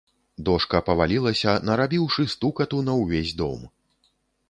[0.47, 3.73] Дошка павалілася, нарабіўшы стукату на ўвесь дом.